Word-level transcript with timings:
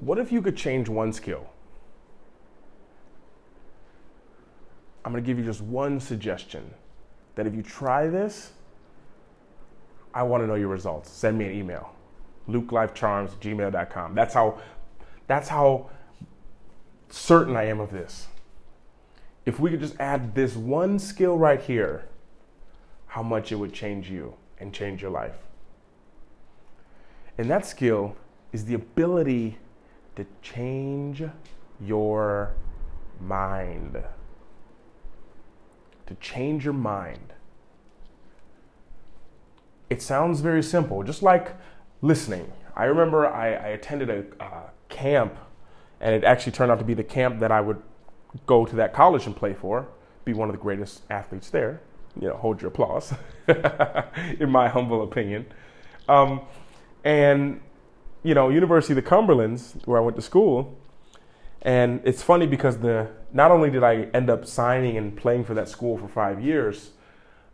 what 0.00 0.18
if 0.18 0.32
you 0.32 0.42
could 0.42 0.56
change 0.56 0.88
one 0.88 1.12
skill? 1.12 1.46
I'm 5.04 5.12
going 5.12 5.22
to 5.22 5.26
give 5.26 5.38
you 5.38 5.44
just 5.44 5.60
one 5.60 6.00
suggestion 6.00 6.74
that 7.34 7.46
if 7.46 7.54
you 7.54 7.62
try 7.62 8.06
this, 8.06 8.52
I 10.12 10.22
want 10.24 10.42
to 10.42 10.46
know 10.46 10.56
your 10.56 10.68
results. 10.68 11.10
Send 11.10 11.38
me 11.38 11.46
an 11.46 11.52
email. 11.52 11.94
LukeLifeCharms, 12.48 13.30
gmail.com. 13.36 14.14
That's 14.14 14.34
how 14.34 14.60
that's 15.26 15.48
how 15.48 15.88
certain 17.08 17.56
I 17.56 17.64
am 17.66 17.78
of 17.78 17.92
this. 17.92 18.26
If 19.46 19.60
we 19.60 19.70
could 19.70 19.80
just 19.80 19.98
add 20.00 20.34
this 20.34 20.56
one 20.56 20.98
skill 20.98 21.38
right 21.38 21.60
here, 21.60 22.08
how 23.06 23.22
much 23.22 23.52
it 23.52 23.56
would 23.56 23.72
change 23.72 24.10
you 24.10 24.34
and 24.58 24.74
change 24.74 25.00
your 25.00 25.10
life. 25.10 25.36
And 27.38 27.48
that 27.48 27.64
skill 27.64 28.16
is 28.52 28.64
the 28.64 28.74
ability 28.74 29.58
to 30.16 30.26
change 30.42 31.22
your 31.80 32.54
mind. 33.20 34.02
To 36.06 36.14
change 36.16 36.64
your 36.64 36.74
mind. 36.74 37.32
It 39.88 40.02
sounds 40.02 40.40
very 40.40 40.62
simple, 40.62 41.02
just 41.02 41.22
like 41.22 41.56
listening. 42.02 42.52
I 42.76 42.84
remember 42.84 43.26
I, 43.26 43.48
I 43.48 43.68
attended 43.68 44.10
a 44.10 44.42
uh, 44.42 44.70
camp, 44.88 45.36
and 46.00 46.14
it 46.14 46.24
actually 46.24 46.52
turned 46.52 46.70
out 46.70 46.78
to 46.78 46.84
be 46.84 46.94
the 46.94 47.04
camp 47.04 47.40
that 47.40 47.50
I 47.50 47.60
would 47.60 47.82
go 48.46 48.64
to 48.64 48.76
that 48.76 48.92
college 48.92 49.26
and 49.26 49.34
play 49.34 49.54
for, 49.54 49.88
be 50.24 50.32
one 50.32 50.48
of 50.48 50.54
the 50.54 50.60
greatest 50.60 51.02
athletes 51.10 51.50
there. 51.50 51.80
You 52.20 52.28
know, 52.28 52.36
hold 52.36 52.60
your 52.60 52.68
applause, 52.68 53.14
in 53.48 54.50
my 54.50 54.68
humble 54.68 55.02
opinion. 55.02 55.46
Um, 56.08 56.40
and 57.04 57.60
you 58.22 58.34
know, 58.34 58.48
University 58.48 58.92
of 58.92 59.02
the 59.02 59.08
Cumberlands, 59.08 59.86
where 59.86 59.98
I 59.98 60.00
went 60.00 60.16
to 60.16 60.22
school, 60.22 60.78
and 61.62 62.00
it's 62.04 62.22
funny 62.22 62.46
because 62.46 62.78
the 62.78 63.08
not 63.32 63.50
only 63.50 63.70
did 63.70 63.82
I 63.82 64.08
end 64.14 64.30
up 64.30 64.46
signing 64.46 64.96
and 64.96 65.16
playing 65.16 65.44
for 65.44 65.54
that 65.54 65.68
school 65.68 65.96
for 65.96 66.08
five 66.08 66.42
years, 66.42 66.90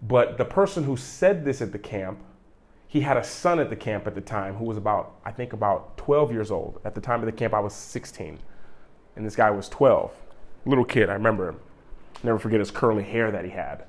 but 0.02 0.38
the 0.38 0.44
person 0.44 0.84
who 0.84 0.96
said 0.96 1.44
this 1.44 1.60
at 1.60 1.72
the 1.72 1.78
camp, 1.78 2.20
he 2.86 3.00
had 3.00 3.16
a 3.16 3.24
son 3.24 3.58
at 3.58 3.70
the 3.70 3.76
camp 3.76 4.06
at 4.06 4.14
the 4.14 4.20
time 4.20 4.54
who 4.54 4.64
was 4.64 4.76
about, 4.76 5.16
I 5.24 5.32
think, 5.32 5.52
about 5.52 5.96
12 5.98 6.32
years 6.32 6.50
old. 6.50 6.80
At 6.84 6.94
the 6.94 7.00
time 7.00 7.20
of 7.20 7.26
the 7.26 7.32
camp, 7.32 7.52
I 7.52 7.60
was 7.60 7.74
16, 7.74 8.38
and 9.16 9.26
this 9.26 9.36
guy 9.36 9.50
was 9.50 9.68
12. 9.68 10.12
Little 10.64 10.84
kid, 10.84 11.10
I 11.10 11.14
remember 11.14 11.48
him. 11.48 11.60
Never 12.22 12.38
forget 12.38 12.60
his 12.60 12.70
curly 12.70 13.04
hair 13.04 13.30
that 13.30 13.44
he 13.44 13.50
had. 13.50 13.84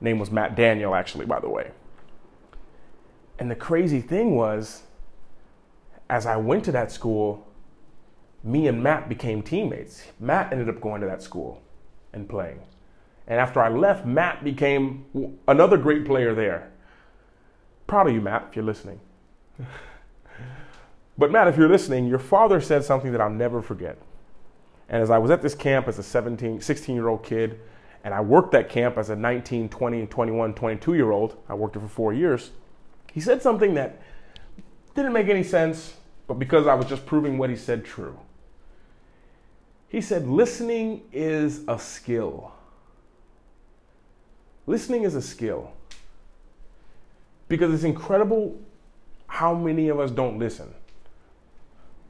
Name 0.00 0.18
was 0.18 0.30
Matt 0.30 0.56
Daniel, 0.56 0.94
actually, 0.94 1.26
by 1.26 1.40
the 1.40 1.48
way. 1.48 1.70
And 3.38 3.50
the 3.50 3.56
crazy 3.56 4.00
thing 4.00 4.36
was, 4.36 4.82
as 6.08 6.26
I 6.26 6.36
went 6.36 6.64
to 6.64 6.72
that 6.72 6.92
school, 6.92 7.46
me 8.42 8.68
and 8.68 8.82
Matt 8.82 9.08
became 9.08 9.42
teammates. 9.42 10.04
Matt 10.20 10.52
ended 10.52 10.68
up 10.68 10.80
going 10.80 11.00
to 11.00 11.06
that 11.06 11.22
school 11.22 11.62
and 12.12 12.28
playing. 12.28 12.60
And 13.26 13.40
after 13.40 13.60
I 13.60 13.70
left, 13.70 14.04
Matt 14.04 14.44
became 14.44 15.06
another 15.48 15.78
great 15.78 16.04
player 16.04 16.34
there. 16.34 16.70
Proud 17.86 18.08
of 18.08 18.14
you, 18.14 18.20
Matt, 18.20 18.46
if 18.50 18.56
you're 18.56 18.64
listening. 18.64 19.00
but 21.18 21.30
Matt, 21.30 21.48
if 21.48 21.56
you're 21.56 21.68
listening, 21.68 22.06
your 22.06 22.18
father 22.18 22.60
said 22.60 22.84
something 22.84 23.12
that 23.12 23.20
I'll 23.20 23.30
never 23.30 23.62
forget. 23.62 23.96
And 24.90 25.02
as 25.02 25.10
I 25.10 25.16
was 25.16 25.30
at 25.30 25.40
this 25.40 25.54
camp 25.54 25.88
as 25.88 25.98
a 25.98 26.02
17, 26.02 26.60
16 26.60 26.94
year 26.94 27.08
old 27.08 27.22
kid, 27.22 27.60
and 28.04 28.12
I 28.12 28.20
worked 28.20 28.52
that 28.52 28.68
camp 28.68 28.98
as 28.98 29.08
a 29.08 29.16
19, 29.16 29.70
20, 29.70 30.06
21, 30.06 30.54
22 30.54 30.94
year 30.94 31.10
old, 31.10 31.36
I 31.48 31.54
worked 31.54 31.76
it 31.76 31.80
for 31.80 31.88
four 31.88 32.12
years. 32.12 32.50
He 33.12 33.20
said 33.20 33.40
something 33.40 33.74
that 33.74 34.02
didn't 34.94 35.12
make 35.12 35.28
any 35.28 35.42
sense, 35.42 35.94
but 36.26 36.34
because 36.34 36.66
I 36.66 36.74
was 36.74 36.86
just 36.86 37.06
proving 37.06 37.38
what 37.38 37.50
he 37.50 37.56
said 37.56 37.84
true. 37.84 38.18
He 39.88 40.00
said, 40.00 40.26
listening 40.26 41.02
is 41.12 41.62
a 41.68 41.78
skill. 41.78 42.52
Listening 44.66 45.04
is 45.04 45.14
a 45.14 45.22
skill. 45.22 45.72
Because 47.48 47.72
it's 47.72 47.84
incredible 47.84 48.56
how 49.26 49.54
many 49.54 49.88
of 49.88 50.00
us 50.00 50.10
don't 50.10 50.38
listen. 50.38 50.74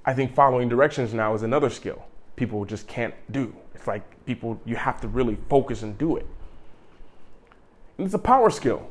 I 0.06 0.14
think 0.14 0.34
following 0.34 0.68
directions 0.68 1.12
now 1.12 1.34
is 1.34 1.42
another 1.42 1.70
skill 1.70 2.04
people 2.36 2.64
just 2.64 2.86
can't 2.86 3.14
do. 3.30 3.54
It's 3.74 3.86
like 3.86 4.02
people, 4.26 4.60
you 4.64 4.76
have 4.76 5.00
to 5.02 5.08
really 5.08 5.38
focus 5.48 5.82
and 5.82 5.96
do 5.96 6.16
it. 6.16 6.26
And 7.98 8.06
it's 8.06 8.14
a 8.14 8.18
power 8.18 8.50
skill. 8.50 8.88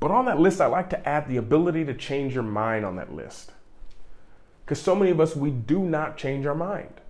But 0.00 0.10
on 0.10 0.26
that 0.26 0.38
list, 0.38 0.60
I 0.60 0.66
like 0.66 0.90
to 0.90 1.08
add 1.08 1.28
the 1.28 1.36
ability 1.36 1.84
to 1.86 1.94
change 1.94 2.34
your 2.34 2.42
mind 2.42 2.84
on 2.84 2.96
that 2.96 3.14
list. 3.14 3.52
Because 4.64 4.80
so 4.80 4.94
many 4.94 5.10
of 5.10 5.20
us, 5.20 5.36
we 5.36 5.50
do 5.50 5.80
not 5.80 6.16
change 6.16 6.46
our 6.46 6.54
mind. 6.54 7.00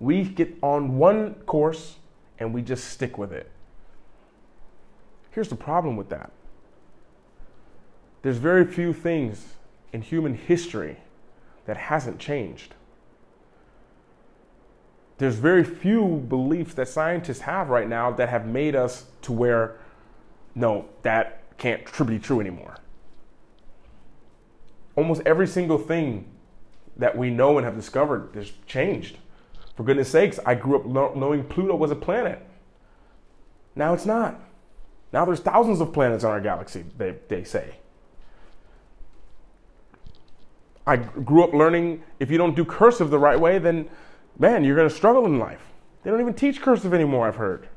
We 0.00 0.24
get 0.24 0.56
on 0.62 0.98
one 0.98 1.34
course 1.46 1.96
and 2.38 2.52
we 2.52 2.62
just 2.62 2.84
stick 2.88 3.18
with 3.18 3.32
it. 3.32 3.50
Here's 5.30 5.48
the 5.48 5.56
problem 5.56 5.96
with 5.96 6.08
that 6.10 6.30
there's 8.22 8.36
very 8.36 8.64
few 8.64 8.92
things 8.92 9.54
in 9.92 10.00
human 10.00 10.34
history 10.34 10.98
that 11.66 11.76
hasn't 11.76 12.18
changed. 12.18 12.74
There's 15.18 15.36
very 15.36 15.64
few 15.64 16.24
beliefs 16.28 16.74
that 16.74 16.88
scientists 16.88 17.40
have 17.40 17.68
right 17.68 17.88
now 17.88 18.10
that 18.12 18.28
have 18.28 18.46
made 18.46 18.74
us 18.74 19.06
to 19.22 19.32
where, 19.32 19.76
no, 20.54 20.86
that 21.02 21.41
can't 21.62 22.06
be 22.08 22.18
true 22.18 22.40
anymore. 22.40 22.74
Almost 24.96 25.22
every 25.24 25.46
single 25.46 25.78
thing 25.78 26.26
that 26.96 27.16
we 27.16 27.30
know 27.30 27.56
and 27.56 27.64
have 27.64 27.76
discovered 27.76 28.30
has 28.34 28.50
changed. 28.66 29.18
For 29.76 29.84
goodness 29.84 30.10
sakes, 30.10 30.40
I 30.44 30.56
grew 30.56 30.76
up 30.76 31.14
knowing 31.16 31.44
Pluto 31.44 31.76
was 31.76 31.92
a 31.92 31.96
planet. 31.96 32.44
Now 33.76 33.94
it's 33.94 34.04
not. 34.04 34.40
Now 35.12 35.24
there's 35.24 35.38
thousands 35.38 35.80
of 35.80 35.92
planets 35.92 36.24
in 36.24 36.30
our 36.30 36.40
galaxy, 36.40 36.84
they, 36.98 37.14
they 37.28 37.44
say. 37.44 37.76
I 40.84 40.96
grew 40.96 41.44
up 41.44 41.52
learning 41.52 42.02
if 42.18 42.28
you 42.28 42.38
don't 42.38 42.56
do 42.56 42.64
cursive 42.64 43.10
the 43.10 43.20
right 43.20 43.38
way, 43.38 43.60
then 43.60 43.88
man, 44.36 44.64
you're 44.64 44.74
going 44.74 44.88
to 44.88 44.94
struggle 44.94 45.26
in 45.26 45.38
life. 45.38 45.62
They 46.02 46.10
don't 46.10 46.20
even 46.20 46.34
teach 46.34 46.60
cursive 46.60 46.92
anymore, 46.92 47.28
I've 47.28 47.36
heard. 47.36 47.68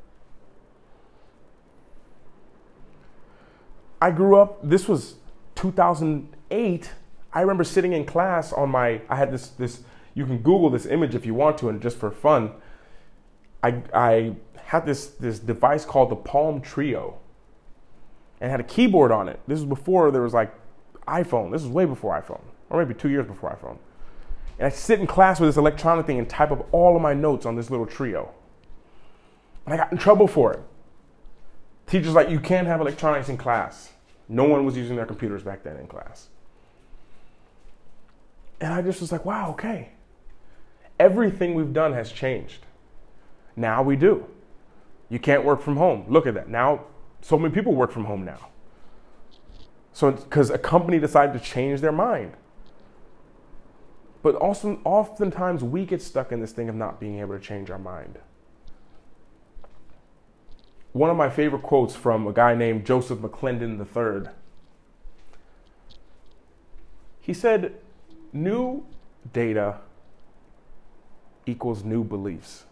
I 4.00 4.10
grew 4.10 4.36
up, 4.36 4.58
this 4.62 4.88
was 4.88 5.16
2008. 5.54 6.90
I 7.32 7.40
remember 7.40 7.64
sitting 7.64 7.92
in 7.92 8.04
class 8.04 8.52
on 8.52 8.70
my, 8.70 9.00
I 9.08 9.16
had 9.16 9.32
this, 9.32 9.48
this 9.48 9.82
you 10.14 10.24
can 10.26 10.38
Google 10.38 10.70
this 10.70 10.86
image 10.86 11.14
if 11.14 11.26
you 11.26 11.34
want 11.34 11.58
to, 11.58 11.68
and 11.68 11.80
just 11.80 11.98
for 11.98 12.10
fun, 12.10 12.52
I, 13.62 13.82
I 13.92 14.36
had 14.56 14.86
this, 14.86 15.06
this 15.06 15.38
device 15.38 15.84
called 15.84 16.10
the 16.10 16.16
Palm 16.16 16.60
Treo 16.60 17.14
and 18.40 18.50
had 18.50 18.60
a 18.60 18.64
keyboard 18.64 19.12
on 19.12 19.28
it. 19.28 19.40
This 19.46 19.60
was 19.60 19.68
before 19.68 20.10
there 20.10 20.22
was 20.22 20.34
like 20.34 20.54
iPhone. 21.06 21.52
This 21.52 21.62
was 21.62 21.70
way 21.70 21.84
before 21.84 22.20
iPhone, 22.20 22.42
or 22.70 22.84
maybe 22.84 22.98
two 22.98 23.08
years 23.08 23.26
before 23.26 23.50
iPhone. 23.50 23.78
And 24.58 24.66
I 24.66 24.70
sit 24.70 25.00
in 25.00 25.06
class 25.06 25.40
with 25.40 25.48
this 25.48 25.56
electronic 25.56 26.06
thing 26.06 26.18
and 26.18 26.28
type 26.28 26.50
up 26.50 26.68
all 26.72 26.96
of 26.96 27.02
my 27.02 27.14
notes 27.14 27.46
on 27.46 27.56
this 27.56 27.70
little 27.70 27.86
Treo. 27.86 28.28
And 29.64 29.74
I 29.74 29.76
got 29.76 29.92
in 29.92 29.98
trouble 29.98 30.26
for 30.26 30.52
it. 30.54 30.60
Teachers 31.86 32.14
like, 32.14 32.28
you 32.28 32.40
can't 32.40 32.66
have 32.66 32.80
electronics 32.80 33.28
in 33.28 33.36
class. 33.36 33.92
No 34.28 34.44
one 34.44 34.64
was 34.64 34.76
using 34.76 34.96
their 34.96 35.06
computers 35.06 35.42
back 35.42 35.62
then 35.62 35.76
in 35.76 35.86
class. 35.86 36.28
And 38.60 38.72
I 38.72 38.82
just 38.82 39.00
was 39.00 39.12
like, 39.12 39.24
wow, 39.24 39.50
okay. 39.50 39.90
Everything 40.98 41.54
we've 41.54 41.72
done 41.72 41.92
has 41.92 42.10
changed. 42.10 42.66
Now 43.54 43.82
we 43.82 43.94
do. 43.96 44.26
You 45.08 45.18
can't 45.20 45.44
work 45.44 45.62
from 45.62 45.76
home. 45.76 46.06
Look 46.08 46.26
at 46.26 46.34
that. 46.34 46.48
Now, 46.48 46.84
so 47.20 47.38
many 47.38 47.54
people 47.54 47.74
work 47.74 47.92
from 47.92 48.06
home 48.06 48.24
now. 48.24 48.48
So, 49.92 50.10
because 50.10 50.50
a 50.50 50.58
company 50.58 50.98
decided 50.98 51.32
to 51.32 51.38
change 51.38 51.80
their 51.80 51.92
mind. 51.92 52.32
But 54.22 54.34
also, 54.34 54.80
oftentimes 54.84 55.62
we 55.62 55.86
get 55.86 56.02
stuck 56.02 56.32
in 56.32 56.40
this 56.40 56.52
thing 56.52 56.68
of 56.68 56.74
not 56.74 56.98
being 56.98 57.20
able 57.20 57.38
to 57.38 57.40
change 57.40 57.70
our 57.70 57.78
mind 57.78 58.18
one 60.96 61.10
of 61.10 61.16
my 61.16 61.28
favorite 61.28 61.62
quotes 61.62 61.94
from 61.94 62.26
a 62.26 62.32
guy 62.32 62.54
named 62.54 62.86
Joseph 62.86 63.18
McClendon 63.18 63.78
III. 63.78 64.30
He 67.20 67.34
said, 67.34 67.74
New 68.32 68.86
data 69.30 69.80
equals 71.44 71.84
new 71.84 72.02
beliefs. 72.02 72.64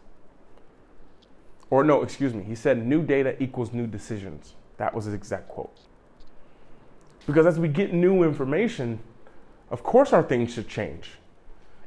Or, 1.68 1.84
no, 1.84 2.02
excuse 2.02 2.32
me, 2.32 2.44
he 2.44 2.54
said, 2.54 2.86
New 2.86 3.02
data 3.02 3.40
equals 3.42 3.74
new 3.74 3.86
decisions. 3.86 4.54
That 4.78 4.94
was 4.94 5.04
his 5.04 5.12
exact 5.12 5.48
quote. 5.48 5.76
Because 7.26 7.44
as 7.44 7.58
we 7.58 7.68
get 7.68 7.92
new 7.92 8.22
information, 8.22 9.00
of 9.70 9.82
course 9.82 10.14
our 10.14 10.22
things 10.22 10.54
should 10.54 10.68
change. 10.68 11.10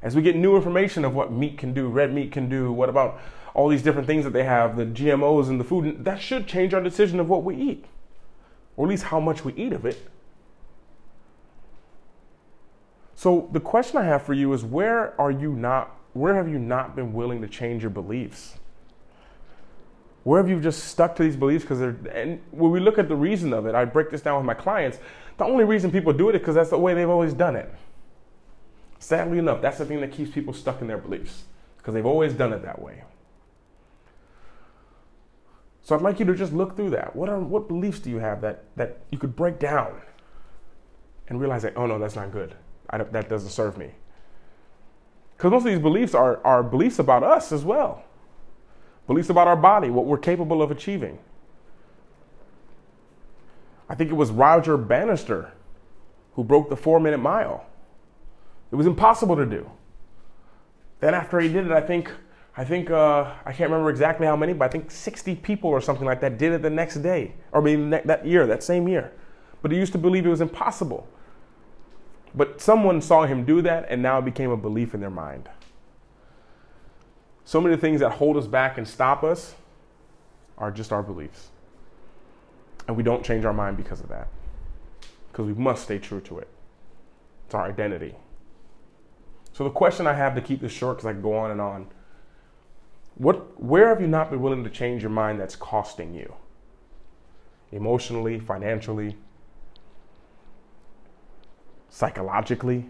As 0.04 0.16
we 0.16 0.22
get 0.22 0.36
new 0.36 0.56
information 0.56 1.04
of 1.04 1.16
what 1.16 1.32
meat 1.32 1.58
can 1.58 1.74
do, 1.74 1.88
red 1.88 2.14
meat 2.14 2.32
can 2.32 2.48
do, 2.48 2.72
what 2.72 2.90
about 2.90 3.20
all 3.58 3.68
these 3.68 3.82
different 3.82 4.06
things 4.06 4.24
that 4.24 4.34
they 4.34 4.44
have, 4.44 4.78
the 4.78 4.86
GMOs 4.86 5.50
in 5.50 5.58
the 5.58 5.64
food, 5.64 6.06
that 6.06 6.22
should 6.22 6.46
change 6.46 6.76
our 6.76 6.82
decision 6.82 7.20
of 7.20 7.28
what 7.28 7.44
we 7.44 7.56
eat, 7.56 7.86
or 8.78 8.86
at 8.86 8.90
least 8.90 9.06
how 9.06 9.20
much 9.20 9.44
we 9.44 9.52
eat 9.54 9.74
of 9.74 9.84
it. 9.84 10.08
So 13.16 13.50
the 13.52 13.60
question 13.60 13.98
I 13.98 14.04
have 14.04 14.22
for 14.22 14.36
you 14.36 14.54
is 14.54 14.64
where 14.64 15.20
are 15.20 15.32
you 15.32 15.54
not 15.54 15.96
where 16.14 16.36
have 16.36 16.48
you 16.48 16.60
not 16.60 16.96
been 16.96 17.14
willing 17.14 17.42
to 17.42 17.48
change 17.48 17.82
your 17.82 17.90
beliefs? 17.90 18.58
Where 20.24 20.40
have 20.40 20.50
you 20.50 20.60
just 20.60 20.86
stuck 20.86 21.16
to 21.16 21.24
these 21.24 21.36
beliefs 21.36 21.64
because 21.64 21.80
they're 21.80 21.98
and 22.14 22.40
when 22.52 22.70
we 22.70 22.80
look 22.80 23.00
at 23.00 23.08
the 23.08 23.16
reason 23.16 23.54
of 23.54 23.66
it, 23.66 23.74
I 23.74 23.86
break 23.86 24.12
this 24.12 24.22
down 24.22 24.38
with 24.38 24.46
my 24.46 24.54
clients. 24.54 25.00
The 25.38 25.46
only 25.46 25.64
reason 25.64 25.92
people 25.92 26.14
do 26.14 26.30
it 26.30 26.36
is 26.36 26.42
because 26.42 26.54
that's 26.54 26.70
the 26.70 26.78
way 26.78 26.94
they've 26.94 27.10
always 27.10 27.34
done 27.34 27.56
it. 27.56 27.74
Sadly 29.00 29.40
enough, 29.40 29.64
that's 29.64 29.80
the 29.80 29.86
thing 29.86 30.02
that 30.02 30.12
keeps 30.12 30.30
people 30.30 30.54
stuck 30.54 30.82
in 30.82 30.88
their 30.88 31.00
beliefs 31.00 31.44
because 31.80 31.96
they've 31.96 32.06
always 32.06 32.34
done 32.34 32.54
it 32.54 32.62
that 32.62 32.80
way. 32.80 33.02
So 35.88 35.96
I'd 35.96 36.02
like 36.02 36.20
you 36.20 36.26
to 36.26 36.36
just 36.36 36.52
look 36.52 36.76
through 36.76 36.90
that. 36.90 37.16
What 37.16 37.30
are 37.30 37.40
what 37.40 37.70
beliefs 37.70 38.00
do 38.00 38.10
you 38.10 38.18
have 38.18 38.42
that 38.42 38.66
that 38.76 38.98
you 39.10 39.18
could 39.18 39.38
break 39.38 39.58
down 39.58 40.02
and 41.30 41.40
realize 41.40 41.62
that 41.62 41.78
oh 41.78 41.86
no, 41.86 41.98
that's 41.98 42.18
not 42.18 42.30
good. 42.30 42.56
that 42.92 43.30
doesn't 43.30 43.52
serve 43.52 43.78
me. 43.78 43.92
Because 45.38 45.50
most 45.50 45.62
of 45.62 45.72
these 45.72 45.80
beliefs 45.80 46.14
are, 46.14 46.46
are 46.46 46.62
beliefs 46.62 47.00
about 47.00 47.24
us 47.24 47.54
as 47.54 47.64
well. 47.64 48.04
Beliefs 49.08 49.30
about 49.30 49.48
our 49.48 49.56
body, 49.56 49.90
what 49.90 50.06
we're 50.06 50.18
capable 50.18 50.62
of 50.62 50.72
achieving. 50.72 51.20
I 53.88 53.96
think 53.96 54.12
it 54.12 54.16
was 54.16 54.30
Roger 54.30 54.76
Bannister 54.76 55.54
who 56.34 56.44
broke 56.44 56.68
the 56.68 56.76
four 56.76 57.00
minute 57.00 57.20
mile. 57.20 57.66
It 58.74 58.76
was 58.76 58.88
impossible 58.88 59.38
to 59.38 59.46
do. 59.46 59.72
Then 61.00 61.14
after 61.14 61.40
he 61.40 61.48
did 61.48 61.66
it, 61.66 61.72
I 61.72 61.80
think 61.80 62.12
I 62.60 62.66
think 62.66 62.90
uh, 62.90 63.34
I 63.46 63.54
can't 63.54 63.70
remember 63.70 63.92
exactly 63.92 64.26
how 64.26 64.36
many, 64.36 64.52
but 64.52 64.66
I 64.66 64.68
think 64.70 64.90
60 64.90 65.36
people 65.36 65.70
or 65.70 65.80
something 65.80 66.06
like 66.06 66.20
that 66.22 66.40
did 66.40 66.54
it 66.54 66.64
the 66.64 66.72
next 66.72 66.96
day, 66.96 67.36
or 67.52 67.62
maybe 67.62 67.88
that 68.06 68.26
year, 68.26 68.48
that 68.48 68.64
same 68.64 68.88
year. 68.88 69.14
But 69.62 69.72
he 69.72 69.78
used 69.78 69.92
to 69.92 70.00
believe 70.00 70.26
it 70.26 70.30
was 70.30 70.42
impossible. 70.42 71.08
But 72.34 72.60
someone 72.60 73.00
saw 73.00 73.26
him 73.28 73.46
do 73.46 73.62
that, 73.62 73.86
and 73.90 74.02
now 74.02 74.18
it 74.18 74.26
became 74.26 74.50
a 74.50 74.58
belief 74.58 74.96
in 74.96 75.02
their 75.02 75.12
mind. 75.12 75.48
So 77.46 77.62
many 77.62 77.78
things 77.78 78.00
that 78.00 78.14
hold 78.14 78.38
us 78.38 78.48
back 78.48 78.80
and 78.80 78.88
stop 78.88 79.24
us 79.24 79.54
are 80.58 80.72
just 80.72 80.92
our 80.92 81.04
beliefs. 81.04 81.50
And 82.88 82.98
we 82.98 83.04
don't 83.04 83.24
change 83.24 83.46
our 83.46 83.54
mind 83.54 83.78
because 83.78 84.00
of 84.00 84.10
that. 84.10 84.30
Because 85.32 85.46
we 85.46 85.54
must 85.54 85.84
stay 85.84 86.00
true 86.00 86.22
to 86.22 86.40
it. 86.40 86.48
It's 87.46 87.54
our 87.54 87.66
identity. 87.66 88.16
So 89.54 89.64
the 89.64 89.70
question 89.70 90.08
I 90.08 90.14
have 90.14 90.34
to 90.36 90.42
keep 90.42 90.60
this 90.60 90.72
short, 90.72 90.98
because 90.98 91.08
I 91.08 91.14
can 91.14 91.22
go 91.22 91.36
on 91.36 91.52
and 91.52 91.62
on 91.62 91.88
what, 93.18 93.62
where 93.62 93.90
have 93.90 94.00
you 94.00 94.08
not 94.08 94.30
been 94.30 94.42
willing 94.42 94.64
to 94.64 94.70
change 94.70 95.02
your 95.02 95.10
mind 95.10 95.40
that's 95.40 95.56
costing 95.56 96.14
you? 96.14 96.34
Emotionally, 97.72 98.40
financially, 98.40 99.16
psychologically? 101.90 102.86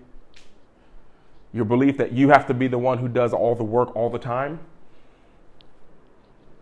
Your 1.54 1.64
belief 1.64 1.98
that 1.98 2.12
you 2.12 2.30
have 2.30 2.46
to 2.48 2.54
be 2.54 2.68
the 2.68 2.78
one 2.78 2.98
who 2.98 3.08
does 3.08 3.34
all 3.34 3.56
the 3.56 3.64
work 3.64 3.96
all 3.96 4.10
the 4.10 4.20
time? 4.20 4.60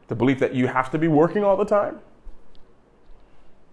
The 0.08 0.16
belief 0.16 0.40
that 0.40 0.54
you 0.54 0.68
have 0.68 0.92
to 0.92 1.00
be 1.00 1.08
working 1.08 1.44
all 1.44 1.58
the 1.58 1.66
time? 1.66 2.00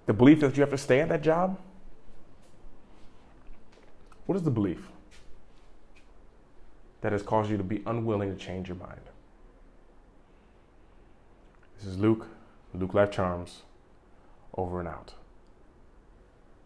The 0.06 0.14
belief 0.14 0.40
that 0.40 0.56
you 0.56 0.62
have 0.62 0.70
to 0.70 0.78
stay 0.78 1.00
at 1.00 1.10
that 1.10 1.22
job? 1.22 1.58
What 4.24 4.36
is 4.36 4.42
the 4.42 4.50
belief 4.50 4.88
that 7.02 7.12
has 7.12 7.22
caused 7.22 7.50
you 7.50 7.58
to 7.58 7.64
be 7.64 7.82
unwilling 7.84 8.30
to 8.30 8.42
change 8.42 8.68
your 8.68 8.78
mind? 8.78 9.00
This 11.82 11.94
is 11.94 11.98
Luke, 11.98 12.28
Luke 12.74 12.94
Life 12.94 13.10
Charms, 13.10 13.62
over 14.56 14.78
and 14.78 14.88
out. 14.88 15.14